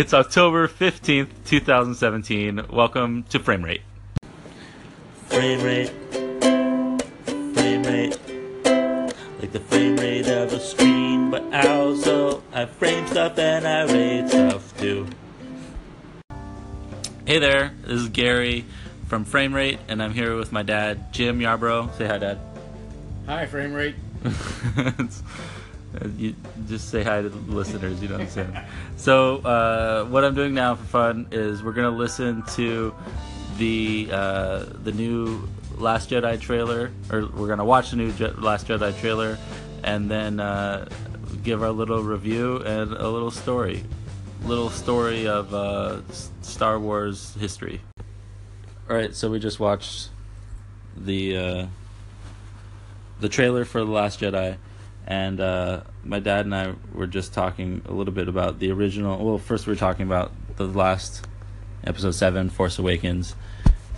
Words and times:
It's 0.00 0.14
October 0.14 0.66
15th, 0.66 1.28
2017. 1.44 2.68
Welcome 2.70 3.22
to 3.24 3.38
Frame 3.38 3.62
Rate. 3.62 3.82
Frame 5.26 5.62
rate. 5.62 5.90
Frame 7.52 7.82
rate. 7.82 8.18
Like 9.38 9.52
the 9.52 9.60
frame 9.60 9.98
rate 9.98 10.26
of 10.26 10.54
a 10.54 10.58
screen, 10.58 11.30
but 11.30 11.42
also 11.54 12.42
I 12.50 12.64
frame 12.64 13.06
stuff 13.08 13.38
and 13.38 13.68
I 13.68 13.92
rate 13.92 14.30
stuff 14.30 14.74
too. 14.78 15.06
Hey 17.26 17.38
there, 17.38 17.74
this 17.82 18.00
is 18.00 18.08
Gary 18.08 18.64
from 19.06 19.26
Frame 19.26 19.54
Rate, 19.54 19.80
and 19.86 20.02
I'm 20.02 20.14
here 20.14 20.34
with 20.34 20.50
my 20.50 20.62
dad, 20.62 21.12
Jim 21.12 21.40
Yarbrough. 21.40 21.94
Say 21.98 22.06
hi, 22.06 22.16
Dad. 22.16 22.38
Hi, 23.26 23.44
frame 23.44 23.74
rate. 23.74 23.96
Uh, 25.94 26.06
you 26.16 26.34
just 26.68 26.88
say 26.88 27.02
hi 27.02 27.20
to 27.22 27.28
the 27.28 27.52
listeners. 27.52 28.00
You 28.00 28.08
don't 28.08 28.20
understand. 28.20 28.56
So 28.96 29.38
uh, 29.38 30.04
what 30.06 30.24
I'm 30.24 30.34
doing 30.34 30.54
now 30.54 30.76
for 30.76 30.84
fun 30.84 31.26
is 31.32 31.62
we're 31.62 31.72
gonna 31.72 31.90
listen 31.90 32.42
to 32.54 32.94
the 33.58 34.08
uh, 34.12 34.64
the 34.84 34.92
new 34.92 35.48
Last 35.76 36.10
Jedi 36.10 36.38
trailer, 36.40 36.92
or 37.10 37.26
we're 37.26 37.48
gonna 37.48 37.64
watch 37.64 37.90
the 37.90 37.96
new 37.96 38.12
Je- 38.12 38.30
Last 38.32 38.68
Jedi 38.68 38.98
trailer, 39.00 39.38
and 39.82 40.10
then 40.10 40.38
uh, 40.38 40.88
give 41.42 41.62
our 41.62 41.70
little 41.72 42.02
review 42.02 42.58
and 42.58 42.92
a 42.92 43.08
little 43.08 43.30
story, 43.30 43.82
little 44.44 44.70
story 44.70 45.26
of 45.26 45.52
uh, 45.54 46.02
Star 46.42 46.78
Wars 46.78 47.34
history. 47.40 47.80
All 48.88 48.94
right, 48.96 49.14
so 49.14 49.30
we 49.30 49.38
just 49.40 49.58
watched 49.58 50.10
the. 50.96 51.36
Uh, 51.36 51.66
the 53.20 53.28
trailer 53.28 53.66
for 53.66 53.84
the 53.84 53.90
Last 53.90 54.20
Jedi, 54.20 54.56
and 55.10 55.40
uh, 55.40 55.80
my 56.04 56.20
dad 56.20 56.44
and 56.44 56.54
I 56.54 56.74
were 56.94 57.08
just 57.08 57.34
talking 57.34 57.82
a 57.84 57.92
little 57.92 58.14
bit 58.14 58.28
about 58.28 58.60
the 58.60 58.70
original. 58.70 59.22
Well, 59.22 59.38
first 59.38 59.66
we 59.66 59.72
were 59.72 59.76
talking 59.76 60.06
about 60.06 60.30
the 60.54 60.66
last 60.66 61.26
episode 61.82 62.12
seven, 62.12 62.48
Force 62.48 62.78
Awakens, 62.78 63.34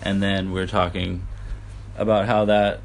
and 0.00 0.22
then 0.22 0.52
we 0.52 0.60
were 0.60 0.66
talking 0.66 1.26
about 1.98 2.24
how 2.24 2.46
that 2.46 2.80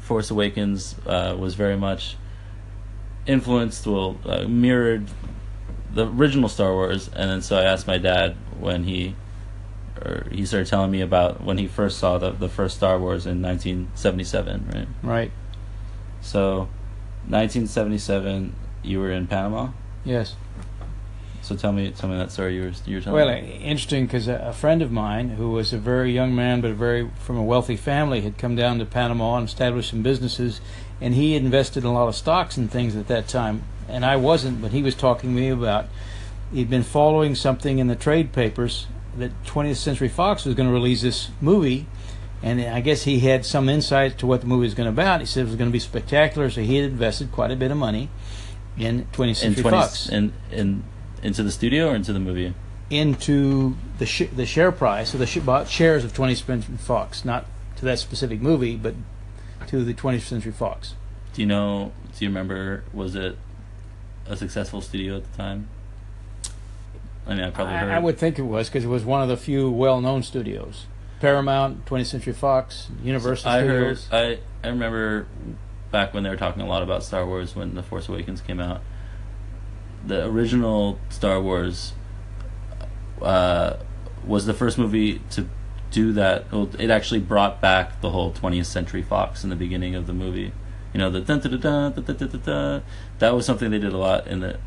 Force 0.00 0.32
Awakens 0.32 0.96
uh, 1.06 1.36
was 1.38 1.54
very 1.54 1.76
much 1.76 2.16
influenced, 3.24 3.86
well, 3.86 4.16
uh, 4.24 4.42
mirrored 4.48 5.06
the 5.94 6.08
original 6.08 6.48
Star 6.48 6.72
Wars, 6.72 7.06
and 7.06 7.30
then 7.30 7.40
so 7.40 7.56
I 7.56 7.62
asked 7.62 7.86
my 7.86 7.98
dad 7.98 8.36
when 8.58 8.82
he. 8.82 9.14
Or 10.00 10.28
he 10.30 10.46
started 10.46 10.68
telling 10.68 10.92
me 10.92 11.00
about 11.00 11.42
when 11.42 11.58
he 11.58 11.66
first 11.66 11.98
saw 11.98 12.18
the 12.18 12.30
the 12.30 12.48
first 12.48 12.76
Star 12.76 13.00
Wars 13.00 13.26
in 13.26 13.42
1977, 13.42 14.70
right? 14.72 14.88
Right. 15.02 15.32
So, 16.20 16.68
1977, 17.30 18.54
you 18.82 19.00
were 19.00 19.10
in 19.10 19.26
Panama. 19.26 19.68
Yes. 20.04 20.36
So 21.42 21.56
tell 21.56 21.72
me, 21.72 21.90
tell 21.92 22.10
me 22.10 22.16
that 22.18 22.30
story 22.30 22.56
you 22.56 22.62
were 22.62 22.72
you 22.84 22.96
were 22.96 23.00
telling 23.02 23.14
Well, 23.26 23.40
me. 23.40 23.60
interesting 23.62 24.04
because 24.06 24.28
a, 24.28 24.34
a 24.34 24.52
friend 24.52 24.82
of 24.82 24.90
mine 24.92 25.30
who 25.30 25.50
was 25.50 25.72
a 25.72 25.78
very 25.78 26.12
young 26.12 26.34
man 26.34 26.60
but 26.60 26.72
very 26.72 27.08
from 27.20 27.36
a 27.38 27.42
wealthy 27.42 27.76
family 27.76 28.20
had 28.20 28.36
come 28.36 28.54
down 28.54 28.78
to 28.80 28.84
Panama 28.84 29.36
and 29.36 29.46
established 29.48 29.90
some 29.90 30.02
businesses, 30.02 30.60
and 31.00 31.14
he 31.14 31.32
had 31.34 31.42
invested 31.42 31.84
in 31.84 31.90
a 31.90 31.92
lot 31.94 32.08
of 32.08 32.14
stocks 32.14 32.56
and 32.56 32.70
things 32.70 32.94
at 32.96 33.08
that 33.08 33.28
time, 33.28 33.62
and 33.88 34.04
I 34.04 34.16
wasn't. 34.16 34.60
But 34.60 34.72
he 34.72 34.82
was 34.82 34.94
talking 34.94 35.30
to 35.34 35.36
me 35.40 35.48
about 35.48 35.86
he'd 36.52 36.68
been 36.68 36.82
following 36.82 37.34
something 37.34 37.78
in 37.78 37.86
the 37.86 37.96
trade 37.96 38.32
papers 38.32 38.86
that 39.16 39.30
20th 39.44 39.76
Century 39.76 40.08
Fox 40.08 40.44
was 40.44 40.54
going 40.54 40.68
to 40.68 40.72
release 40.74 41.02
this 41.02 41.30
movie. 41.40 41.86
And 42.42 42.60
I 42.60 42.80
guess 42.80 43.02
he 43.02 43.20
had 43.20 43.44
some 43.44 43.68
insight 43.68 44.18
to 44.18 44.26
what 44.26 44.42
the 44.42 44.46
movie 44.46 44.66
was 44.66 44.74
going 44.74 44.86
to 44.86 44.92
be 44.92 45.02
about. 45.02 45.20
He 45.20 45.26
said 45.26 45.42
it 45.42 45.46
was 45.46 45.56
going 45.56 45.70
to 45.70 45.72
be 45.72 45.80
spectacular, 45.80 46.48
so 46.50 46.60
he 46.60 46.76
had 46.76 46.90
invested 46.92 47.32
quite 47.32 47.50
a 47.50 47.56
bit 47.56 47.70
of 47.70 47.76
money 47.76 48.10
in 48.76 49.06
20th 49.12 49.28
in 49.28 49.34
Century 49.34 49.62
20 49.62 49.76
Fox. 49.76 50.08
in 50.08 50.32
in 50.52 50.84
into 51.22 51.42
the 51.42 51.50
studio 51.50 51.88
or 51.90 51.94
into 51.96 52.12
the 52.12 52.20
movie? 52.20 52.54
into 52.90 53.76
the 53.98 54.06
sh- 54.06 54.30
the 54.34 54.46
share 54.46 54.72
price, 54.72 55.10
so 55.10 55.18
the 55.18 55.26
sh- 55.26 55.38
bought 55.40 55.68
shares 55.68 56.04
of 56.04 56.12
20th 56.14 56.46
Century 56.46 56.76
Fox, 56.78 57.24
not 57.24 57.44
to 57.76 57.84
that 57.84 57.98
specific 57.98 58.40
movie, 58.40 58.76
but 58.76 58.94
to 59.66 59.84
the 59.84 59.92
20th 59.92 60.22
Century 60.22 60.52
Fox. 60.52 60.94
Do 61.34 61.42
you 61.42 61.46
know? 61.46 61.92
Do 62.16 62.24
you 62.24 62.30
remember? 62.30 62.84
Was 62.92 63.14
it 63.14 63.36
a 64.26 64.36
successful 64.36 64.80
studio 64.80 65.16
at 65.16 65.30
the 65.30 65.36
time? 65.36 65.68
I 67.26 67.34
mean, 67.34 67.44
I 67.44 67.50
probably 67.50 67.74
heard. 67.74 67.90
I, 67.90 67.96
I 67.96 67.98
would 67.98 68.16
think 68.16 68.38
it 68.38 68.42
was 68.42 68.68
because 68.68 68.84
it 68.84 68.88
was 68.88 69.04
one 69.04 69.20
of 69.22 69.28
the 69.28 69.36
few 69.36 69.70
well-known 69.70 70.22
studios. 70.22 70.86
Paramount, 71.20 71.84
20th 71.86 72.06
Century 72.06 72.32
Fox, 72.32 72.88
Universal 73.02 73.50
I 73.50 73.60
Studios. 73.62 74.06
Heard, 74.08 74.38
I, 74.62 74.66
I 74.66 74.70
remember 74.70 75.26
back 75.90 76.14
when 76.14 76.22
they 76.22 76.30
were 76.30 76.36
talking 76.36 76.62
a 76.62 76.66
lot 76.66 76.82
about 76.82 77.02
Star 77.02 77.26
Wars 77.26 77.56
when 77.56 77.74
The 77.74 77.82
Force 77.82 78.08
Awakens 78.08 78.40
came 78.40 78.60
out. 78.60 78.82
The 80.06 80.26
original 80.26 80.98
Star 81.08 81.40
Wars 81.40 81.92
uh, 83.20 83.76
was 84.24 84.46
the 84.46 84.54
first 84.54 84.78
movie 84.78 85.20
to 85.30 85.48
do 85.90 86.12
that. 86.12 86.46
It 86.78 86.90
actually 86.90 87.20
brought 87.20 87.60
back 87.60 88.00
the 88.00 88.10
whole 88.10 88.32
20th 88.32 88.66
Century 88.66 89.02
Fox 89.02 89.42
in 89.42 89.50
the 89.50 89.56
beginning 89.56 89.94
of 89.94 90.06
the 90.06 90.12
movie. 90.12 90.52
You 90.92 90.98
know, 90.98 91.10
the 91.10 91.20
da 91.20 91.36
da 91.36 91.48
da 91.48 91.88
da 91.90 92.12
da 92.12 92.26
da. 92.26 92.80
That 93.18 93.34
was 93.34 93.44
something 93.44 93.70
they 93.70 93.78
did 93.78 93.92
a 93.92 93.98
lot 93.98 94.26
in 94.26 94.40
the 94.40 94.58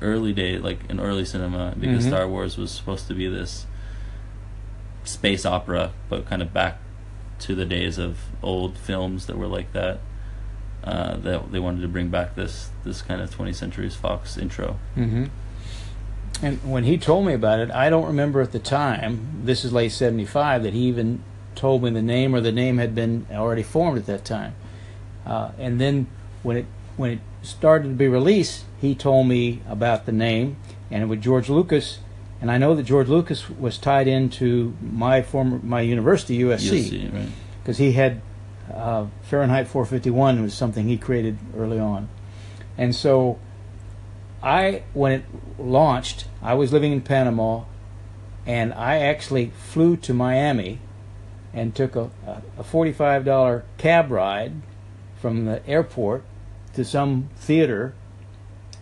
early 0.00 0.32
day, 0.32 0.58
like 0.58 0.88
in 0.88 1.00
early 1.00 1.24
cinema, 1.24 1.74
because 1.78 2.00
mm-hmm. 2.00 2.08
Star 2.10 2.28
Wars 2.28 2.56
was 2.56 2.70
supposed 2.70 3.08
to 3.08 3.14
be 3.14 3.28
this 3.28 3.66
space 5.06 5.44
opera, 5.46 5.92
but 6.08 6.26
kind 6.26 6.42
of 6.42 6.52
back 6.52 6.78
to 7.40 7.54
the 7.54 7.64
days 7.64 7.98
of 7.98 8.18
old 8.42 8.78
films 8.78 9.26
that 9.26 9.36
were 9.36 9.46
like 9.46 9.72
that. 9.72 10.00
Uh, 10.84 11.16
that 11.16 11.50
they 11.50 11.58
wanted 11.58 11.80
to 11.80 11.88
bring 11.88 12.10
back 12.10 12.36
this 12.36 12.70
this 12.84 13.02
kind 13.02 13.20
of 13.20 13.34
20th 13.34 13.56
Century 13.56 13.88
Fox 13.90 14.38
intro. 14.38 14.78
Mm-hmm. 14.96 15.24
And 16.42 16.70
when 16.70 16.84
he 16.84 16.98
told 16.98 17.26
me 17.26 17.32
about 17.32 17.60
it, 17.60 17.70
I 17.70 17.90
don't 17.90 18.06
remember 18.06 18.40
at 18.40 18.52
the 18.52 18.58
time, 18.58 19.42
this 19.44 19.64
is 19.64 19.72
late 19.72 19.90
75, 19.90 20.62
that 20.62 20.74
he 20.74 20.80
even 20.80 21.22
told 21.54 21.82
me 21.82 21.90
the 21.90 22.02
name 22.02 22.34
or 22.34 22.40
the 22.40 22.52
name 22.52 22.78
had 22.78 22.94
been 22.94 23.26
already 23.32 23.62
formed 23.62 23.98
at 23.98 24.06
that 24.06 24.24
time. 24.24 24.54
Uh, 25.24 25.50
and 25.58 25.80
then 25.80 26.06
when 26.42 26.56
it 26.58 26.66
when 26.96 27.12
it 27.12 27.18
started 27.42 27.88
to 27.88 27.94
be 27.94 28.08
released, 28.08 28.64
he 28.80 28.94
told 28.94 29.26
me 29.26 29.62
about 29.68 30.06
the 30.06 30.12
name 30.12 30.56
and 30.90 31.08
with 31.10 31.20
George 31.20 31.48
Lucas. 31.48 31.98
And 32.40 32.50
I 32.50 32.58
know 32.58 32.74
that 32.74 32.82
George 32.82 33.08
Lucas 33.08 33.48
was 33.48 33.78
tied 33.78 34.06
into 34.06 34.76
my 34.82 35.22
former 35.22 35.58
my 35.62 35.80
university 35.80 36.38
USC 36.40 36.90
USC, 36.90 37.14
right? 37.14 37.28
because 37.62 37.78
he 37.78 37.92
had 37.92 38.20
uh, 38.72 39.06
Fahrenheit 39.22 39.66
451 39.68 40.42
was 40.42 40.52
something 40.52 40.86
he 40.86 40.96
created 40.98 41.38
early 41.56 41.78
on, 41.78 42.08
and 42.76 42.94
so 42.94 43.38
I 44.42 44.82
when 44.92 45.12
it 45.12 45.24
launched, 45.58 46.26
I 46.42 46.54
was 46.54 46.72
living 46.72 46.92
in 46.92 47.00
Panama, 47.00 47.62
and 48.44 48.74
I 48.74 48.98
actually 48.98 49.52
flew 49.56 49.96
to 49.98 50.12
Miami, 50.12 50.80
and 51.54 51.74
took 51.74 51.96
a, 51.96 52.10
a, 52.26 52.42
a 52.58 52.62
forty-five 52.64 53.24
dollar 53.24 53.64
cab 53.78 54.10
ride 54.10 54.52
from 55.20 55.46
the 55.46 55.66
airport 55.66 56.22
to 56.74 56.84
some 56.84 57.30
theater, 57.36 57.94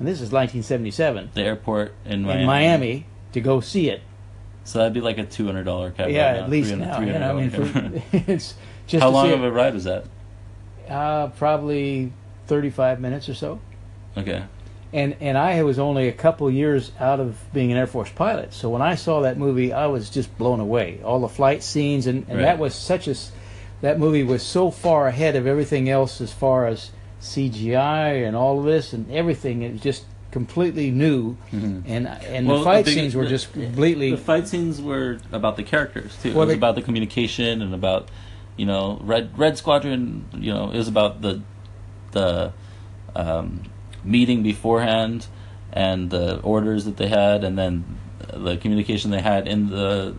and 0.00 0.09
this 0.09 0.16
is 0.21 0.32
1977 0.32 1.31
The 1.34 1.42
airport 1.42 1.94
in 2.04 2.22
Miami. 2.22 2.41
in 2.41 2.47
Miami 2.47 3.06
to 3.34 3.41
go 3.41 3.61
see 3.61 3.89
it. 3.91 4.00
So 4.65 4.78
that'd 4.78 4.95
be 4.95 5.00
like 5.03 5.19
a 5.19 5.25
two 5.25 5.47
hundred 5.47 5.65
dollar 5.65 5.91
cab. 5.91 6.09
yeah, 6.09 6.33
ride 6.33 6.37
at 6.45 6.50
least 6.50 6.71
300 6.71 6.91
now, 6.91 7.00
you 7.00 7.19
know, 7.19 7.31
I 7.39 7.41
mean, 7.41 7.50
$300 7.50 8.03
for, 8.03 8.17
it's 8.33 8.55
just 8.87 9.03
How 9.03 9.11
long 9.11 9.31
of 9.31 9.45
a 9.45 9.53
ride 9.53 9.75
was 9.75 9.84
that? 9.84 10.06
Uh, 10.89 11.28
probably 11.28 12.12
35 12.47 13.00
minutes 13.00 13.28
or 13.28 13.34
so. 13.34 13.61
Okay. 14.17 14.43
And 14.93 15.17
and 15.21 15.37
I 15.37 15.62
was 15.65 15.78
only 15.78 16.09
a 16.09 16.12
couple 16.12 16.49
years 16.50 16.93
out 17.00 17.19
of 17.21 17.37
being 17.53 17.72
an 17.72 17.77
Air 17.78 17.87
Force 17.87 18.11
pilot. 18.11 18.55
So 18.55 18.71
when 18.71 18.81
I 18.81 18.95
saw 18.95 19.22
that 19.22 19.37
movie, 19.37 19.72
I 19.72 19.87
was 19.87 20.09
just 20.09 20.37
blown 20.39 20.61
away. 20.61 21.01
All 21.05 21.21
the 21.21 21.28
flight 21.28 21.62
scenes 21.62 22.06
and, 22.06 22.25
and 22.28 22.39
Right. 22.39 22.45
that 22.45 22.59
was 22.59 22.75
such 22.75 23.09
a 23.09 23.15
that 23.83 23.99
movie 23.99 24.22
was 24.22 24.43
so 24.43 24.71
far 24.71 25.09
ahead 25.09 25.37
of 25.37 25.47
everything 25.47 25.89
else 25.91 26.21
as 26.21 26.33
far 26.33 26.66
as 26.66 26.91
CGI 27.21 28.27
and 28.27 28.37
all 28.37 28.61
of 28.61 28.65
this 28.65 28.93
and 28.93 29.11
everything. 29.11 29.62
It 29.62 29.72
was 29.72 29.81
just 29.83 30.05
completely 30.34 30.91
new. 30.91 31.37
Mhm. 31.53 31.84
And 31.87 32.09
and 32.09 32.49
Well, 32.49 32.59
the 32.59 32.65
fight 32.65 32.84
big- 32.84 32.95
scenes 32.95 33.15
were 33.15 33.22
the- 33.22 33.31
just 33.31 33.53
completely 33.53 34.10
The 34.10 34.16
fight 34.16 34.48
scenes 34.48 34.83
were 34.83 35.19
about 35.31 35.54
the 35.57 35.63
characters 35.63 36.10
too. 36.21 36.31
Well, 36.34 36.42
it 36.42 36.47
was 36.47 36.48
they- 36.54 36.59
about 36.59 36.75
the 36.75 36.83
communication 36.83 37.63
and 37.63 37.72
about 37.72 38.09
you 38.57 38.66
know 38.66 38.98
Red 39.03 39.39
Red 39.39 39.57
Squadron. 39.57 40.25
You 40.36 40.53
know, 40.53 40.65
it 40.72 40.77
was 40.77 40.89
about 40.89 41.22
the 41.22 41.41
the 42.10 42.53
um, 43.15 43.63
meeting 44.03 44.42
beforehand 44.42 45.28
and 45.72 46.10
the 46.10 46.41
orders 46.41 46.84
that 46.84 46.97
they 46.97 47.07
had, 47.09 47.45
and 47.45 47.57
then 47.57 47.84
the 48.33 48.57
communication 48.57 49.13
they 49.13 49.21
had 49.22 49.47
in 49.47 49.71
the 49.71 50.15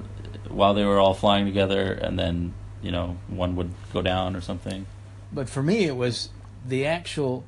while 0.47 0.73
they 0.73 0.85
were 0.85 0.97
all 0.99 1.13
flying 1.13 1.45
together, 1.45 1.91
and 1.91 2.17
then 2.17 2.53
you 2.81 2.91
know 2.91 3.17
one 3.27 3.57
would 3.57 3.71
go 3.91 4.01
down 4.01 4.33
or 4.33 4.39
something. 4.41 4.85
But 5.33 5.49
for 5.49 5.61
me, 5.61 5.83
it 5.83 5.97
was 5.97 6.29
the 6.65 6.85
actual 6.85 7.43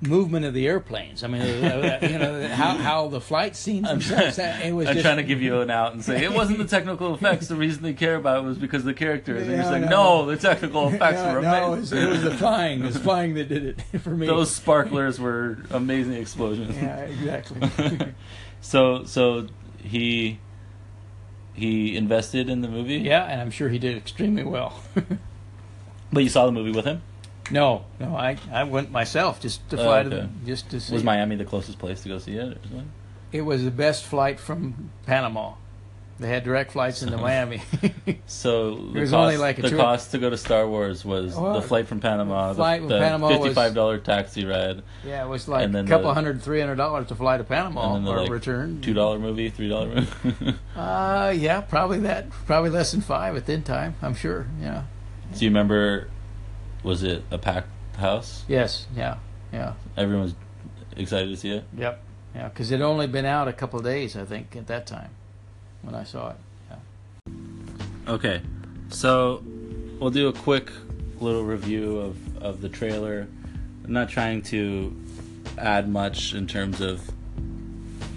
movement 0.00 0.44
of 0.44 0.54
the 0.54 0.66
airplanes. 0.66 1.24
I 1.24 1.26
mean, 1.26 1.42
uh, 1.42 1.98
uh, 2.02 2.06
you 2.06 2.18
know 2.18 2.46
how 2.48 2.76
how 2.76 3.08
the 3.08 3.20
flight 3.20 3.56
scenes 3.56 3.88
I'm, 3.88 3.98
themselves. 3.98 4.38
It 4.38 4.72
was 4.72 4.86
I'm 4.88 4.94
just, 4.94 5.04
trying 5.04 5.16
to 5.16 5.22
give 5.24 5.42
you 5.42 5.60
an 5.60 5.70
out 5.70 5.92
and 5.92 6.04
say 6.04 6.22
it 6.24 6.32
wasn't 6.32 6.58
the 6.58 6.66
technical 6.66 7.14
effects. 7.14 7.48
The 7.48 7.56
reason 7.56 7.82
they 7.82 7.94
care 7.94 8.14
about 8.16 8.44
it 8.44 8.46
was 8.46 8.58
because 8.58 8.84
the 8.84 8.94
characters. 8.94 9.42
And 9.42 9.50
you're 9.50 9.60
Yeah, 9.62 9.70
saying, 9.70 9.82
no. 9.86 10.24
no, 10.24 10.26
the 10.26 10.36
technical 10.36 10.88
effects 10.88 11.18
no, 11.22 11.34
were 11.34 11.42
no, 11.42 11.48
it 11.52 11.66
amazing. 11.78 11.80
was, 11.80 11.92
it 12.04 12.08
was 12.08 12.22
the 12.22 12.34
flying. 12.36 12.80
It 12.82 12.86
was 12.86 12.96
flying 12.98 13.34
that 13.34 13.48
did 13.48 13.82
it 13.92 13.98
for 14.00 14.10
me. 14.10 14.26
Those 14.26 14.54
sparklers 14.54 15.18
were 15.18 15.58
amazing 15.70 16.14
explosions. 16.14 16.76
yeah, 16.76 16.98
exactly. 17.00 18.14
So 18.60 19.04
so 19.04 19.46
he 19.82 20.40
he 21.54 21.96
invested 21.96 22.48
in 22.48 22.60
the 22.60 22.68
movie. 22.68 22.96
Yeah, 22.96 23.24
and 23.24 23.40
I'm 23.40 23.50
sure 23.52 23.68
he 23.68 23.78
did 23.78 23.96
extremely 23.96 24.42
well. 24.44 24.80
But 26.12 26.22
you 26.22 26.28
saw 26.30 26.46
the 26.46 26.52
movie 26.52 26.72
with 26.72 26.86
him. 26.86 27.02
No, 27.50 27.84
no, 28.00 28.14
I, 28.16 28.36
I 28.52 28.64
went 28.64 28.90
myself 28.90 29.40
just 29.40 29.68
to 29.70 29.76
fly 29.76 30.02
to 30.02 30.08
Oh, 30.10 30.12
okay. 30.18 30.28
the, 30.42 30.46
just 30.46 30.70
to 30.70 30.80
see. 30.80 30.94
Was. 30.94 31.04
Miami 31.04 31.36
the 31.36 31.44
closest 31.44 31.78
place 31.78 32.02
to 32.02 32.08
go 32.08 32.18
see 32.18 32.34
it? 32.36 32.52
Or 32.56 32.58
something? 32.62 32.90
It 33.32 33.42
was 33.42 33.64
the 33.64 33.70
best 33.70 34.04
flight 34.04 34.40
from 34.40 34.90
Panama. 35.06 35.54
They 36.20 36.28
had 36.28 36.42
direct 36.42 36.72
flights 36.72 37.02
into 37.04 37.16
Miami. 37.16 37.62
So 38.26 38.74
the 38.74 39.00
was 39.00 39.10
cost, 39.10 39.14
only 39.22 39.36
like 39.36 39.56
the 39.56 39.70
cost 39.70 40.10
to 40.10 40.18
go 40.18 40.28
to 40.28 40.36
Star 40.36 40.66
Wars 40.68 41.04
was 41.04 41.34
Oh, 41.38 41.54
the 41.54 41.62
flight 41.62 41.86
from 41.86 42.00
Panama, 42.00 42.52
flight 42.54 42.82
the, 42.82 42.88
the 42.88 42.98
Panama 42.98 43.28
fifty-five 43.28 43.74
dollar 43.74 43.98
taxi 43.98 44.44
ride, 44.44 44.82
yeah, 45.04 45.24
it 45.24 45.28
was 45.28 45.46
like 45.48 45.64
And 45.64 45.76
a 45.76 45.84
couple 45.84 46.08
the- 46.08 46.14
hundred, 46.14 46.42
three 46.42 46.58
hundred 46.60 46.74
dollars 46.76 47.06
to 47.08 47.14
fly 47.14 47.38
to 47.38 47.44
Panama 47.44 47.94
and 47.94 48.04
then 48.06 48.12
the 48.14 48.18
or 48.18 48.22
like 48.22 48.30
return. 48.30 48.80
two 48.80 48.92
dollar 48.94 49.18
movie, 49.18 49.48
three 49.50 49.68
dollar 49.68 49.86
movie. 49.94 50.54
Uh, 50.76 51.32
yeah, 51.36 51.60
probably 51.60 52.00
that. 52.00 52.28
Probably 52.46 52.70
less 52.70 52.90
than 52.92 53.00
five 53.00 53.36
at 53.36 53.46
that 53.46 53.64
time. 53.64 53.94
I'm 54.02 54.14
sure. 54.14 54.46
Yeah. 54.60 54.82
Do 55.36 55.44
you 55.44 55.50
remember? 55.50 56.08
Was 56.88 57.02
it 57.02 57.22
a 57.30 57.36
packed 57.36 57.68
house? 57.96 58.46
Yes. 58.48 58.86
Yeah. 58.96 59.18
Yeah. 59.52 59.74
Everyone 59.94 60.22
was 60.22 60.34
excited 60.96 61.28
to 61.28 61.36
see 61.36 61.50
it. 61.50 61.64
Yep. 61.76 62.02
Yeah, 62.34 62.48
because 62.48 62.70
it 62.70 62.80
only 62.80 63.06
been 63.06 63.26
out 63.26 63.46
a 63.46 63.52
couple 63.52 63.78
of 63.78 63.84
days, 63.84 64.16
I 64.16 64.24
think, 64.24 64.56
at 64.56 64.68
that 64.68 64.86
time 64.86 65.10
when 65.82 65.94
I 65.94 66.04
saw 66.04 66.30
it. 66.30 66.36
Yeah. 66.70 68.12
Okay, 68.14 68.40
so 68.88 69.44
we'll 70.00 70.08
do 70.08 70.28
a 70.28 70.32
quick 70.32 70.72
little 71.20 71.44
review 71.44 71.98
of, 71.98 72.38
of 72.38 72.62
the 72.62 72.70
trailer. 72.70 73.28
I'm 73.84 73.92
not 73.92 74.08
trying 74.08 74.40
to 74.44 74.96
add 75.58 75.90
much 75.90 76.32
in 76.32 76.46
terms 76.46 76.80
of 76.80 77.02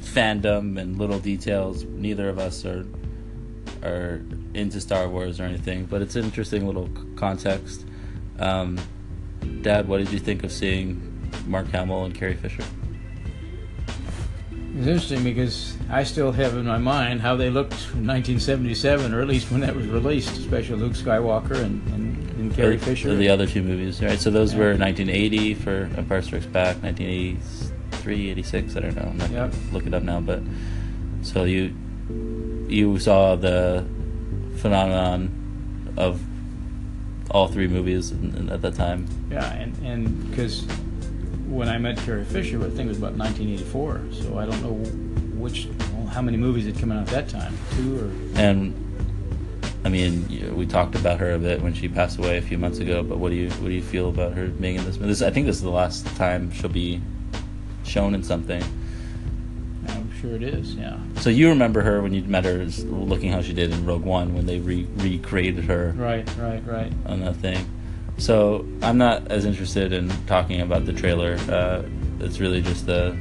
fandom 0.02 0.80
and 0.80 0.98
little 0.98 1.20
details. 1.20 1.84
Neither 1.84 2.30
of 2.30 2.40
us 2.40 2.64
are 2.64 2.86
are 3.84 4.22
into 4.54 4.80
Star 4.80 5.10
Wars 5.10 5.42
or 5.42 5.44
anything, 5.44 5.88
but 5.88 6.02
it's 6.02 6.16
an 6.16 6.24
interesting 6.24 6.66
little 6.66 6.88
context. 7.18 7.84
Um, 8.40 8.80
Dad, 9.62 9.88
what 9.88 9.98
did 9.98 10.12
you 10.12 10.20
think 10.20 10.44
of 10.44 10.52
seeing 10.52 11.30
Mark 11.48 11.68
Hamill 11.70 12.06
and 12.06 12.14
Carrie 12.16 12.36
Fisher? 12.36 12.64
It's 14.78 14.88
interesting 14.88 15.24
because 15.24 15.76
I 15.90 16.04
still 16.04 16.32
have 16.32 16.56
in 16.56 16.66
my 16.66 16.78
mind 16.78 17.20
how 17.22 17.36
they 17.36 17.50
looked 17.50 17.74
in 17.94 18.08
1977, 18.08 19.14
or 19.14 19.22
at 19.22 19.28
least 19.28 19.52
when 19.52 19.60
that 19.62 19.76
was 19.76 19.86
released, 19.88 20.38
especially 20.38 20.78
Luke 20.78 20.94
Skywalker 20.94 21.58
and, 21.58 21.86
and, 21.94 22.30
and 22.40 22.56
Carrie 22.56 22.76
Or- 22.76 22.80
Fisher. 22.80 23.12
or 23.12 23.16
the 23.16 23.28
other 23.30 23.46
two 23.46 23.62
movies, 23.64 24.02
right? 24.02 24.18
So 24.18 24.32
those 24.32 24.54
Yeah. 24.54 24.60
were 24.60 24.78
1980 24.78 25.56
for 25.56 25.90
Empire 25.98 26.22
Strikes 26.22 26.46
Back, 26.46 26.82
1983, 26.84 28.30
86. 28.32 28.76
I 28.78 28.80
don't 28.80 28.96
know. 28.96 29.08
I'm 29.12 29.18
not 29.18 29.32
Yep. 29.32 29.52
gonna 29.52 29.74
look 29.74 29.86
it 29.88 29.94
up 29.94 30.04
now, 30.04 30.22
but 30.22 30.42
so 31.22 31.44
you 31.44 31.74
you 32.70 32.98
saw 33.00 33.36
the 33.36 33.84
phenomenon 34.56 35.30
of 35.98 36.22
all 37.32 37.48
three 37.48 37.68
movies 37.68 38.12
in, 38.12 38.36
in- 38.36 38.50
at 38.50 38.62
that 38.62 38.76
time. 38.76 39.08
Yeah, 39.32 39.52
and 39.54 39.76
and 39.84 40.30
because 40.30 40.66
when 41.48 41.68
I 41.68 41.78
met 41.78 41.98
Carrie 41.98 42.24
Fisher, 42.26 42.58
I 42.60 42.70
think 42.70 42.82
it 42.82 42.88
was 42.90 42.98
about 42.98 43.14
1984. 43.14 44.02
So 44.12 44.38
I 44.38 44.46
don't 44.46 44.62
know 44.62 44.74
which, 45.38 45.68
well, 45.94 46.06
how 46.08 46.22
many 46.22 46.38
movies 46.38 46.66
had 46.66 46.78
come 46.78 46.92
out 46.92 47.02
at 47.02 47.08
that 47.08 47.28
time, 47.30 47.58
two 47.76 48.00
or 48.00 48.40
And 48.40 48.74
I 49.84 49.90
mean, 49.90 50.56
we 50.56 50.66
talked 50.68 50.96
about 50.96 51.20
her 51.20 51.32
a 51.34 51.40
bit 51.40 51.62
when 51.62 51.74
she 51.74 51.88
passed 51.90 52.20
away 52.20 52.38
a 52.38 52.42
few 52.42 52.58
months 52.58 52.78
ago. 52.80 53.02
But 53.04 53.18
what 53.18 53.30
do 53.30 53.36
you 53.36 53.50
what 53.50 53.68
do 53.68 53.74
you 53.74 53.82
feel 53.82 54.10
about 54.10 54.34
her 54.34 54.48
being 54.48 54.76
in 54.76 54.86
this? 54.86 54.96
movie? 54.98 55.08
This 55.08 55.22
I 55.22 55.32
think 55.32 55.46
this 55.48 55.56
is 55.58 55.64
the 55.64 55.70
last 55.72 56.06
time 56.18 56.52
she'll 56.52 56.70
be 56.70 57.02
shown 57.84 58.14
in 58.14 58.24
something. 58.24 58.64
Sure 60.22 60.36
it 60.36 60.44
is. 60.44 60.76
Yeah. 60.76 61.00
So 61.18 61.32
you 61.32 61.50
remember 61.50 61.82
her 61.82 62.02
when 62.04 62.14
you 62.14 62.22
met 62.24 62.46
her, 62.46 62.62
as 62.62 62.86
looking 62.86 63.32
how 63.32 63.42
she 63.42 63.54
did 63.54 63.72
in 63.72 63.86
Rogue 63.86 64.04
One 64.04 64.36
when 64.36 64.46
they 64.46 64.60
re- 64.60 64.88
recreated 64.98 65.64
her 65.64 65.94
Right, 65.98 66.30
right, 66.38 66.62
right. 66.68 66.94
on 67.08 67.22
that 67.22 67.38
thing. 67.38 67.66
So 68.20 68.68
I'm 68.84 69.00
not 69.00 69.32
as 69.32 69.46
interested 69.46 69.92
in 69.94 70.10
talking 70.28 70.62
about 70.62 70.86
the 70.86 70.94
trailer. 70.94 71.38
Uh, 71.50 71.84
it's 72.20 72.40
really 72.40 72.62
just 72.62 72.88
a, 72.88 73.18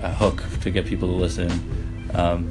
a 0.00 0.12
hook 0.12 0.42
to 0.62 0.70
get 0.72 0.86
people 0.86 1.06
to 1.08 1.14
listen. 1.14 1.50
Um, 2.14 2.50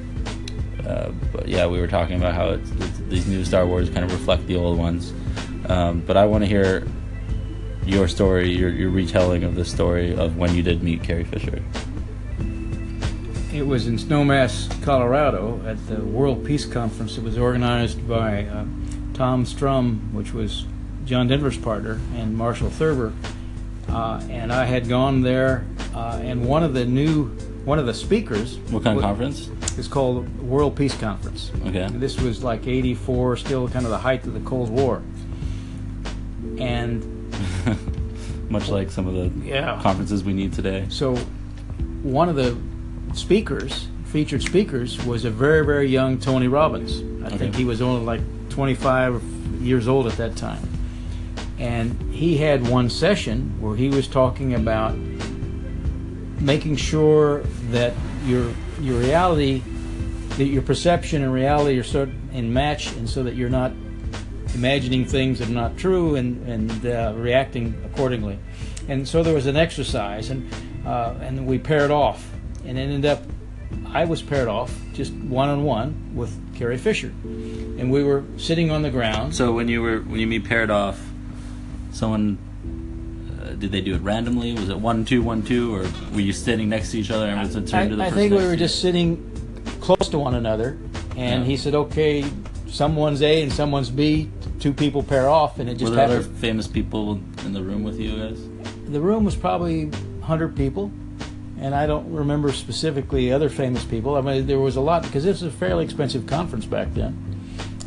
uh, 0.87 1.11
but 1.33 1.49
yeah, 1.49 1.67
we 1.67 1.77
were 1.79 1.87
talking 1.87 2.15
about 2.15 2.33
how 2.35 2.51
it's, 2.51 2.71
it's, 2.71 2.97
these 3.09 3.27
new 3.27 3.43
Star 3.43 3.65
Wars 3.65 3.89
kind 3.89 4.05
of 4.05 4.13
reflect 4.13 4.47
the 4.47 4.55
old 4.55 4.77
ones. 4.77 5.11
Um, 5.67 6.01
but 6.07 6.15
I 6.15 6.25
want 6.25 6.43
to 6.45 6.47
hear 6.47 6.87
your 7.85 8.07
story, 8.07 8.49
your, 8.49 8.69
your 8.69 8.89
retelling 8.89 9.43
of 9.43 9.55
the 9.55 9.65
story 9.65 10.15
of 10.15 10.37
when 10.37 10.55
you 10.55 10.63
did 10.63 10.81
meet 10.83 11.03
Carrie 11.03 11.25
Fisher. 11.25 11.61
It 13.53 13.67
was 13.67 13.87
in 13.87 13.97
Snowmass, 13.97 14.81
Colorado, 14.81 15.61
at 15.65 15.85
the 15.87 16.01
World 16.01 16.45
Peace 16.45 16.65
Conference. 16.65 17.17
It 17.17 17.23
was 17.23 17.37
organized 17.37 18.07
by 18.07 18.45
uh, 18.45 18.65
Tom 19.13 19.45
Crum, 19.45 20.09
which 20.13 20.33
was 20.33 20.65
John 21.05 21.27
Denver's 21.27 21.57
partner, 21.57 21.99
and 22.15 22.35
Marshall 22.37 22.69
Thurber. 22.69 23.11
Uh, 23.89 24.21
and 24.29 24.53
I 24.53 24.63
had 24.63 24.87
gone 24.87 25.19
there, 25.21 25.65
uh, 25.93 26.19
and 26.23 26.45
one 26.47 26.63
of 26.63 26.73
the 26.73 26.85
new, 26.85 27.25
one 27.65 27.77
of 27.77 27.85
the 27.85 27.93
speakers. 27.93 28.57
What 28.69 28.83
kind 28.85 28.97
of 28.97 29.03
wa- 29.03 29.09
conference? 29.09 29.49
It's 29.77 29.87
called 29.89 30.29
World 30.39 30.77
Peace 30.77 30.97
Conference. 30.97 31.51
Okay. 31.67 31.81
And 31.81 31.99
this 31.99 32.21
was 32.21 32.41
like 32.45 32.65
'84, 32.67 33.35
still 33.35 33.67
kind 33.67 33.83
of 33.83 33.91
the 33.91 33.97
height 33.97 34.25
of 34.25 34.33
the 34.33 34.39
Cold 34.41 34.69
War. 34.69 35.01
And 36.57 37.03
Much 38.49 38.69
like 38.69 38.91
some 38.91 39.07
of 39.07 39.13
the 39.13 39.45
Yeah. 39.45 39.79
conferences 39.81 40.23
we 40.23 40.31
need 40.33 40.53
today. 40.53 40.85
So, 40.89 41.15
one 42.03 42.29
of 42.29 42.35
the 42.35 42.55
speakers, 43.13 43.87
featured 44.05 44.41
speakers, 44.41 45.03
was 45.05 45.25
a 45.25 45.29
very, 45.29 45.65
very 45.65 45.87
young 45.87 46.19
Tony 46.19 46.47
Robbins. 46.47 47.01
I 47.25 47.37
think 47.37 47.55
he 47.55 47.65
was 47.65 47.81
only 47.81 48.03
like 48.03 48.21
25 48.49 49.21
years 49.61 49.87
old 49.87 50.07
at 50.07 50.13
that 50.17 50.35
time. 50.35 50.67
And 51.59 52.13
he 52.13 52.37
had 52.37 52.67
one 52.67 52.89
session 52.89 53.61
where 53.61 53.75
he 53.75 53.89
was 53.89 54.07
talking 54.07 54.55
about 54.55 54.95
making 56.39 56.75
sure 56.75 57.41
that 57.69 57.93
your 58.25 58.51
your 58.79 58.99
reality, 58.99 59.61
that 60.37 60.45
your 60.45 60.63
perception 60.63 61.21
and 61.23 61.31
reality 61.31 61.77
are 61.77 61.83
sort 61.83 62.09
in 62.33 62.51
match, 62.51 62.91
and 62.93 63.07
so 63.07 63.23
that 63.23 63.35
you're 63.35 63.49
not 63.49 63.71
imagining 64.55 65.05
things 65.05 65.39
that 65.39 65.49
are 65.49 65.53
not 65.53 65.77
true 65.77 66.15
and 66.15 66.47
and 66.47 66.85
uh, 66.85 67.13
reacting 67.15 67.79
accordingly. 67.85 68.39
And 68.87 69.07
so 69.07 69.21
there 69.21 69.35
was 69.35 69.45
an 69.45 69.55
exercise, 69.55 70.31
and 70.31 70.51
uh, 70.85 71.13
and 71.21 71.45
we 71.45 71.59
paired 71.59 71.91
off, 71.91 72.30
and 72.65 72.77
it 72.77 72.81
ended 72.81 73.05
up 73.05 73.23
I 73.93 74.05
was 74.05 74.21
paired 74.21 74.47
off 74.47 74.73
just 74.93 75.13
one 75.13 75.49
on 75.49 75.63
one 75.63 76.11
with 76.15 76.37
Carrie 76.55 76.77
Fisher, 76.77 77.07
and 77.23 77.91
we 77.91 78.03
were 78.03 78.23
sitting 78.37 78.71
on 78.71 78.81
the 78.81 78.89
ground. 78.89 79.35
So 79.35 79.51
when 79.53 79.67
you 79.67 79.81
were 79.81 79.99
when 79.99 80.19
you 80.19 80.27
meet 80.27 80.45
paired 80.45 80.69
off, 80.69 80.99
someone 81.91 82.37
uh, 83.41 83.53
did 83.53 83.71
they 83.71 83.81
do 83.81 83.95
it 83.95 84.01
randomly? 84.01 84.53
Was 84.53 84.69
it 84.69 84.79
one 84.79 85.05
two 85.05 85.21
one 85.21 85.41
two, 85.41 85.75
or 85.75 85.85
were 86.13 86.21
you 86.21 86.33
sitting 86.33 86.69
next 86.69 86.91
to 86.91 86.99
each 86.99 87.11
other 87.11 87.27
and 87.27 87.39
was 87.39 87.55
it 87.55 87.63
I, 87.73 87.79
turned 87.79 87.89
to 87.91 87.95
the 87.97 88.03
I 88.03 88.11
think 88.11 88.31
we 88.31 88.45
were 88.45 88.55
just 88.55 88.81
sitting 88.81 89.27
close 89.81 90.09
to 90.09 90.19
one 90.19 90.35
another, 90.35 90.77
and 91.17 91.43
Yeah. 91.43 91.49
he 91.49 91.57
said, 91.57 91.75
"Okay, 91.75 92.25
someone's 92.67 93.21
A 93.21 93.41
and 93.41 93.51
someone's 93.51 93.89
B. 93.89 94.29
Two 94.59 94.73
people 94.73 95.01
pair 95.01 95.27
off, 95.27 95.59
and 95.59 95.67
it 95.67 95.73
Were 95.73 95.79
just 95.79 95.93
there 95.93 96.05
other 96.05 96.21
famous 96.21 96.67
people 96.67 97.19
in 97.45 97.53
the 97.53 97.63
room 97.63 97.83
with 97.83 97.99
you 97.99 98.15
guys? 98.17 98.39
The 98.89 99.01
room 99.01 99.25
was 99.25 99.35
probably 99.35 99.85
100 99.85 100.55
people, 100.55 100.91
and 101.61 101.75
I 101.75 101.85
don't 101.85 102.11
remember 102.11 102.51
specifically 102.51 103.31
other 103.31 103.47
famous 103.47 103.85
people. 103.85 104.15
I 104.15 104.21
mean, 104.21 104.47
there 104.47 104.59
was 104.59 104.75
a 104.75 104.81
lot 104.81 105.03
because 105.03 105.23
this 105.23 105.41
was 105.41 105.53
a 105.53 105.57
fairly 105.57 105.85
expensive 105.85 106.25
conference 106.25 106.65
back 106.65 106.91
then. 106.95 107.15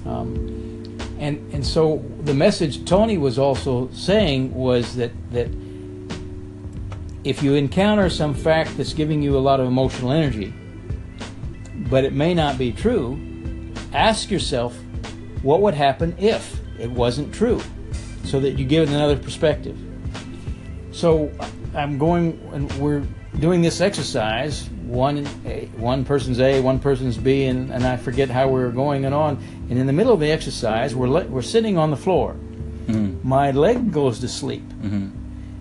Um, 0.07 0.97
and 1.19 1.53
and 1.53 1.67
so 1.67 2.05
the 2.23 2.35
message 2.35 2.85
Tony 2.85 3.19
was 3.19 3.39
also 3.39 3.91
saying 3.91 4.55
was 4.55 4.95
that 4.97 5.11
that 5.33 5.49
if 7.25 7.43
you 7.43 7.55
encounter 7.55 8.09
some 8.09 8.33
fact 8.33 8.77
that's 8.77 8.93
giving 8.93 9.23
you 9.23 9.37
a 9.37 9.41
lot 9.41 9.59
of 9.59 9.67
emotional 9.67 10.13
energy, 10.13 10.55
but 11.91 12.05
it 12.05 12.13
may 12.13 12.33
not 12.33 12.57
be 12.57 12.71
true, 12.71 13.19
ask 13.93 14.31
yourself 14.31 14.77
what 15.43 15.63
would 15.63 15.75
happen 15.75 16.15
if 16.19 16.61
it 16.79 16.91
wasn't 16.91 17.35
true, 17.35 17.61
so 18.25 18.39
that 18.39 18.53
you 18.53 18.65
give 18.65 18.89
it 18.89 18.95
another 18.95 19.17
perspective. 19.17 19.77
So 20.93 21.33
I'm 21.75 21.99
going, 21.99 22.39
and 22.53 22.71
we're 22.75 23.03
doing 23.39 23.63
this 23.63 23.81
exercise. 23.81 24.69
One, 24.87 25.27
A- 25.47 25.67
one 25.77 26.05
person's 26.05 26.41
A, 26.41 26.61
one 26.61 26.79
person's 26.79 27.17
B, 27.17 27.45
and, 27.47 27.71
and 27.71 27.85
I 27.85 27.97
forget 27.97 28.31
how 28.31 28.47
we 28.49 28.61
were 28.61 28.71
going 28.71 29.05
and 29.05 29.15
on. 29.15 29.39
And 29.71 29.79
in 29.79 29.87
the 29.87 29.93
middle 29.93 30.13
of 30.13 30.21
the 30.21 30.31
exercise, 30.31 30.95
we're 30.95 31.09
le- 31.09 31.25
we're 31.27 31.43
sitting 31.43 31.77
on 31.79 31.91
the 31.91 31.97
floor. 31.97 32.35
Mm-hmm. 32.87 33.27
My 33.27 33.51
leg 33.51 33.91
goes 33.93 34.21
to 34.21 34.29
sleep, 34.29 34.63
Mm-hmm. 34.83 35.09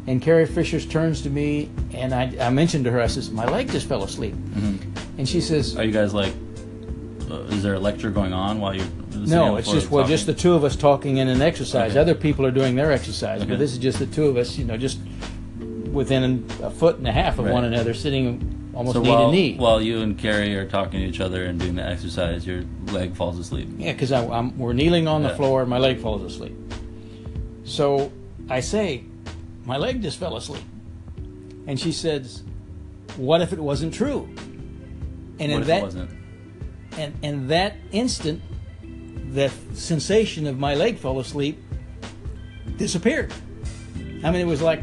and 0.07 0.21
Carrie 0.21 0.45
Fisher 0.45 0.79
turns 0.81 1.21
to 1.21 1.29
me, 1.29 1.69
and 1.93 2.13
I, 2.13 2.35
I 2.39 2.49
mentioned 2.49 2.83
to 2.85 2.91
her, 2.91 2.99
I 3.01 3.07
says, 3.07 3.31
my 3.31 3.45
leg 3.45 3.71
just 3.71 3.87
fell 3.87 4.03
asleep, 4.03 4.33
Mm-hmm. 4.35 5.19
and 5.19 5.27
she 5.27 5.39
says, 5.41 5.77
Are 5.77 5.83
you 5.83 5.91
guys 5.93 6.13
like? 6.13 6.33
Uh, 7.31 7.35
is 7.55 7.63
there 7.63 7.75
a 7.75 7.79
lecture 7.79 8.11
going 8.11 8.33
on 8.33 8.59
while 8.59 8.75
you're? 8.75 8.85
No, 9.15 9.55
it's 9.55 9.71
just 9.71 9.89
well, 9.89 10.03
talking? 10.03 10.13
just 10.13 10.25
the 10.25 10.33
two 10.33 10.53
of 10.53 10.63
us 10.65 10.75
talking 10.75 11.17
in 11.17 11.29
an 11.29 11.41
exercise. 11.41 11.91
Okay. 11.91 11.99
Other 11.99 12.13
people 12.15 12.45
are 12.45 12.51
doing 12.51 12.75
their 12.75 12.91
exercise, 12.91 13.41
Okay. 13.41 13.49
but 13.51 13.59
this 13.59 13.71
is 13.71 13.77
just 13.77 13.99
the 13.99 14.05
two 14.07 14.25
of 14.25 14.35
us. 14.35 14.57
You 14.57 14.65
know, 14.65 14.75
just 14.75 14.99
within 15.93 16.45
a 16.61 16.69
foot 16.69 16.97
and 16.97 17.07
a 17.07 17.11
half 17.11 17.37
of 17.39 17.45
Right. 17.45 17.53
one 17.53 17.65
another, 17.65 17.93
sitting 17.93 18.71
almost 18.73 18.95
So 18.95 19.01
knee 19.03 19.09
while, 19.09 19.25
to 19.29 19.31
knee. 19.31 19.55
while 19.57 19.81
you 19.81 19.99
and 20.01 20.17
Carrie 20.17 20.55
are 20.55 20.65
talking 20.67 20.99
to 21.01 21.05
each 21.05 21.19
other 21.21 21.45
and 21.45 21.59
doing 21.59 21.75
the 21.75 21.85
exercise, 21.87 22.45
your 22.47 22.63
leg 22.91 23.15
falls 23.15 23.37
asleep. 23.39 23.69
Yeah, 23.77 23.93
because 23.93 24.11
I'm 24.11 24.57
we're 24.57 24.73
kneeling 24.73 25.07
on 25.07 25.21
the 25.23 25.29
Yeah. 25.29 25.35
floor 25.35 25.61
and 25.61 25.69
my 25.69 25.77
leg 25.77 25.99
falls 25.99 26.23
asleep. 26.23 26.55
So 27.63 28.11
I 28.49 28.59
say, 28.59 29.03
my 29.65 29.77
leg 29.77 30.01
just 30.01 30.17
fell 30.19 30.35
asleep, 30.35 30.63
and 31.67 31.79
she 31.79 31.91
says, 31.91 32.43
"What 33.15 33.41
if 33.41 33.53
it 33.53 33.59
wasn't 33.59 33.93
true?" 33.93 34.27
And 35.39 35.51
what 35.51 35.55
in 35.57 35.61
if 35.61 35.67
that 35.67 35.77
it 35.77 35.83
wasn't? 35.83 36.09
and 36.97 37.13
and 37.23 37.49
that 37.49 37.75
instant, 37.91 38.41
the 39.31 39.49
sensation 39.73 40.47
of 40.47 40.57
my 40.59 40.73
leg 40.75 40.97
fall 40.97 41.19
asleep 41.19 41.57
disappeared. 42.77 43.31
I 44.23 44.31
mean, 44.31 44.41
it 44.41 44.47
was 44.47 44.61
like 44.61 44.81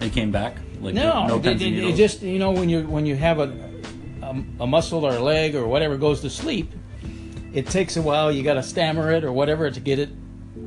It 0.00 0.12
came 0.12 0.30
back. 0.30 0.56
Like 0.80 0.94
no, 0.94 1.26
no 1.26 1.36
it, 1.36 1.42
pins 1.42 1.62
it- 1.62 1.96
just 1.96 2.22
you 2.22 2.38
know 2.38 2.52
when 2.52 2.68
you 2.68 2.86
when 2.86 3.04
you 3.04 3.16
have 3.16 3.40
a, 3.40 3.70
a 4.22 4.44
a 4.60 4.66
muscle 4.66 5.04
or 5.04 5.14
a 5.14 5.20
leg 5.20 5.54
or 5.54 5.66
whatever 5.66 5.96
goes 5.96 6.20
to 6.20 6.30
sleep, 6.30 6.72
it 7.52 7.66
takes 7.66 7.96
a 7.96 8.02
while. 8.02 8.30
You 8.30 8.42
got 8.42 8.54
to 8.54 8.62
stammer 8.62 9.10
it 9.12 9.24
or 9.24 9.32
whatever 9.32 9.70
to 9.70 9.80
get 9.80 9.98
it 9.98 10.10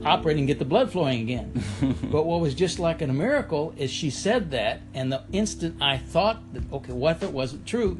operating, 0.04 0.46
get 0.46 0.60
the 0.60 0.66
blood 0.66 0.92
flowing 0.92 1.22
again. 1.22 1.64
but 2.12 2.26
what 2.26 2.42
was 2.42 2.54
just 2.54 2.80
like 2.80 3.02
a 3.02 3.08
miracle 3.08 3.74
is 3.78 3.90
she 3.90 4.10
said 4.10 4.52
that, 4.52 4.82
and 4.94 5.12
the 5.12 5.24
instant 5.32 5.82
I 5.82 5.98
thought 5.98 6.42
that 6.54 6.64
okay, 6.74 6.94
what 6.94 7.18
if 7.18 7.24
it 7.24 7.32
wasn't 7.32 7.66
true, 7.66 8.00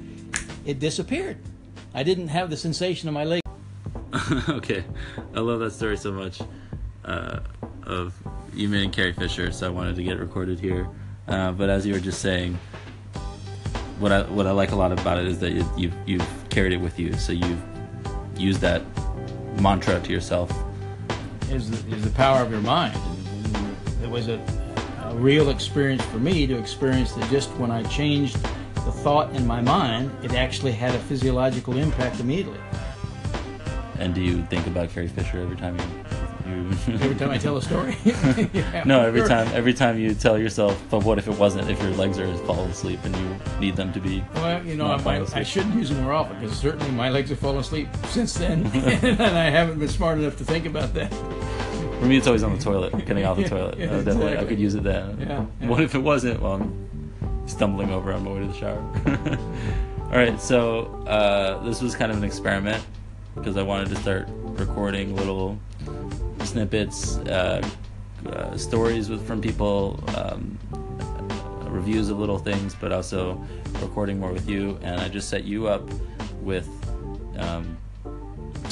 it 0.66 0.80
disappeared. 0.80 1.38
I 1.94 2.04
didn't 2.04 2.30
have 2.30 2.50
the 2.50 2.58
sensation 2.58 3.08
of 3.08 3.14
my 3.14 3.24
leg. 3.24 3.42
okay, 4.50 4.84
I 5.34 5.40
love 5.40 5.60
that 5.60 5.72
story 5.72 5.98
so 5.98 6.12
much. 6.12 6.42
Uh, 7.04 7.40
of 7.84 8.14
you 8.54 8.74
and 8.74 8.94
Carrie 8.94 9.14
Fisher, 9.14 9.52
so 9.52 9.68
I 9.68 9.70
wanted 9.70 9.96
to 9.96 10.04
get 10.04 10.14
it 10.14 10.20
recorded 10.20 10.60
here. 10.60 10.88
Uh, 11.28 11.52
but 11.52 11.70
as 11.70 11.86
you 11.86 11.94
were 11.94 12.00
just 12.00 12.22
saying, 12.22 12.58
what 14.00 14.12
I 14.12 14.24
what 14.24 14.48
I 14.48 14.52
like 14.52 14.72
a 14.72 14.76
lot 14.76 14.92
about 14.92 15.20
it 15.20 15.28
is 15.28 15.40
that 15.40 15.52
you, 15.52 15.66
you've 15.78 15.96
you've 16.06 16.50
carried 16.50 16.74
it 16.74 16.82
with 16.82 17.00
you, 17.00 17.14
so 17.14 17.32
you've 17.32 17.62
used 18.36 18.62
that 18.62 18.82
mantra 19.62 20.00
to 20.00 20.12
yourself. 20.12 20.52
is 21.50 21.70
the, 21.70 21.96
is 21.96 22.04
the 22.04 22.10
power 22.12 22.42
of 22.42 22.52
your 22.52 22.62
mind. 22.62 23.00
It 24.02 24.10
was 24.10 24.28
a, 24.28 24.42
a 25.04 25.16
real 25.16 25.50
experience 25.50 26.04
for 26.06 26.18
me 26.18 26.48
to 26.48 26.58
experience 26.58 27.14
that 27.14 27.30
just 27.30 27.50
when 27.52 27.70
I 27.70 27.84
changed 27.84 28.42
the 28.74 28.92
thought 28.92 29.34
in 29.36 29.46
my 29.46 29.62
mind, 29.62 30.12
it 30.24 30.34
actually 30.34 30.72
had 30.72 30.96
a 30.96 31.00
physiological 31.00 31.78
impact 31.78 32.20
immediately. 32.20 32.60
And 34.00 34.16
do 34.16 34.22
you 34.22 34.44
think 34.46 34.66
about 34.66 34.90
Carrie 34.90 35.08
Fisher 35.08 35.40
every 35.40 35.56
time 35.56 35.78
you? 35.78 36.01
You 36.48 36.94
Every 36.94 37.16
time 37.16 37.30
I 37.30 37.38
tell 37.38 37.58
a 37.58 37.62
story. 37.62 37.98
Yeah, 38.54 38.84
no, 38.86 39.02
every 39.02 39.22
sure. 39.22 39.30
time 39.30 39.48
every 39.54 39.74
time 39.74 39.98
you 39.98 40.14
tell 40.14 40.38
yourself, 40.38 40.82
but 40.90 41.04
what 41.04 41.18
if 41.18 41.28
it 41.28 41.38
wasn't? 41.38 41.70
If 41.70 41.82
your 41.82 41.92
legs 41.92 42.20
are 42.20 42.34
falling 42.40 42.72
asleep 42.72 43.00
and 43.04 43.16
you 43.16 43.36
need 43.60 43.76
them 43.76 43.94
to 43.94 44.00
be 44.00 44.24
Well, 44.36 44.66
you 44.66 44.76
know, 44.76 44.88
I, 44.88 45.26
I, 45.34 45.44
shouldn't 45.44 45.76
use 45.76 45.90
them 45.90 46.04
more 46.04 46.14
often 46.14 46.40
because 46.40 46.58
certainly 46.58 46.92
my 46.92 47.10
legs 47.10 47.30
have 47.30 47.40
fallen 47.40 47.58
asleep 47.58 47.88
since 48.08 48.34
then, 48.34 48.66
and 48.74 49.22
I 49.22 49.50
haven't 49.50 49.80
been 49.80 49.88
smart 49.88 50.18
enough 50.18 50.38
to 50.38 50.44
think 50.44 50.66
about 50.66 50.94
that. 50.96 51.12
For 52.00 52.06
me, 52.06 52.18
it's 52.18 52.28
always 52.28 52.44
on 52.44 52.56
the 52.58 52.64
toilet, 52.64 53.06
getting 53.06 53.26
off 53.26 53.38
the 53.38 53.48
toilet. 53.48 53.78
yeah, 53.78 53.92
Uh, 53.92 54.02
definitely, 54.02 54.38
I 54.38 54.46
could 54.46 54.60
use 54.60 54.76
it 54.76 54.84
then. 54.84 55.48
What 55.62 55.82
if 55.82 55.96
it 55.96 56.00
wasn't? 56.00 56.42
Well, 56.42 56.54
I'm 56.54 57.48
stumbling 57.48 57.92
over 57.92 58.12
on 58.12 58.24
my 58.24 58.32
way 58.32 58.40
to 58.40 58.48
the 58.48 58.54
shower. 58.54 59.38
All 60.12 60.18
right, 60.18 60.42
so 60.42 60.86
uh, 61.08 61.64
this 61.64 61.82
was 61.82 61.96
kind 61.96 62.12
of 62.12 62.18
an 62.18 62.24
experiment 62.24 62.84
because 63.36 63.56
I 63.56 63.62
wanted 63.62 63.90
to 63.90 63.96
start 63.98 64.28
recording 64.30 65.16
little 65.16 65.58
snippets, 66.52 67.18
uh, 67.18 67.62
uh, 68.28 68.58
stories 68.58 69.10
with 69.10 69.26
from 69.26 69.42
people, 69.42 70.04
um, 70.16 70.58
reviews 71.70 72.10
of 72.10 72.20
little 72.20 72.38
things, 72.38 72.76
but 72.76 72.92
also 72.92 73.42
recording 73.82 74.20
more 74.20 74.32
with 74.32 74.48
you. 74.50 74.78
And 74.82 75.00
I 75.02 75.10
just 75.10 75.30
set 75.30 75.44
you 75.44 75.68
up 75.68 75.84
with. 76.42 76.68
Um, 77.38 77.78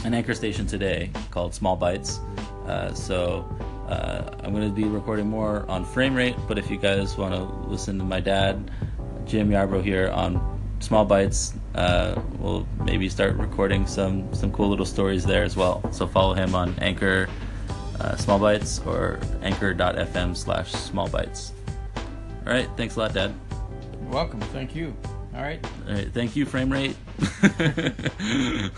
an 0.05 0.13
anchor 0.13 0.33
station 0.33 0.65
today 0.65 1.11
called 1.31 1.53
Small 1.53 1.75
Bites. 1.75 2.19
Uh, 2.65 2.93
so 2.93 3.47
uh, 3.87 4.29
I'm 4.43 4.53
going 4.53 4.67
to 4.67 4.73
be 4.73 4.85
recording 4.85 5.27
more 5.27 5.65
on 5.69 5.83
frame 5.83 6.15
rate, 6.15 6.35
but 6.47 6.57
if 6.57 6.69
you 6.69 6.77
guys 6.77 7.17
want 7.17 7.33
to 7.33 7.43
listen 7.69 7.97
to 7.97 8.03
my 8.03 8.19
dad, 8.19 8.71
Jim 9.25 9.49
Yarbrough 9.49 9.83
here 9.83 10.09
on 10.09 10.59
Small 10.79 11.05
Bites, 11.05 11.53
uh, 11.75 12.19
we'll 12.39 12.65
maybe 12.83 13.09
start 13.09 13.35
recording 13.35 13.85
some 13.85 14.33
some 14.33 14.51
cool 14.51 14.69
little 14.69 14.85
stories 14.85 15.25
there 15.25 15.43
as 15.43 15.57
well. 15.57 15.81
So 15.91 16.07
follow 16.07 16.33
him 16.33 16.55
on 16.55 16.73
Anchor 16.79 17.27
uh, 17.99 18.15
Small 18.15 18.39
Bites 18.39 18.79
or 18.85 19.19
Anchor.fm 19.41 20.35
slash 20.35 20.71
Small 20.71 21.09
Bites. 21.09 21.53
All 22.45 22.53
right, 22.53 22.69
thanks 22.77 22.95
a 22.95 22.99
lot, 22.99 23.13
Dad. 23.13 23.33
You're 24.01 24.11
welcome. 24.11 24.39
Thank 24.41 24.75
you. 24.75 24.95
All 25.35 25.41
right. 25.41 25.63
All 25.87 25.93
right, 25.93 26.11
thank 26.13 26.35
you, 26.35 26.45
frame 26.45 26.71
rate. 26.71 26.95